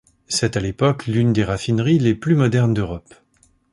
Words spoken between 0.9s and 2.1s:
l'une des raffineries